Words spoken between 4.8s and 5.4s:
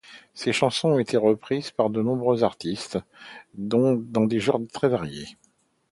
variés.